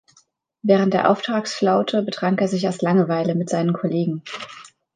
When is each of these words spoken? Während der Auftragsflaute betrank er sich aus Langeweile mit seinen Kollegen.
Während 0.63 0.95
der 0.95 1.11
Auftragsflaute 1.11 2.01
betrank 2.01 2.41
er 2.41 2.47
sich 2.47 2.67
aus 2.67 2.81
Langeweile 2.81 3.35
mit 3.35 3.51
seinen 3.51 3.71
Kollegen. 3.71 4.23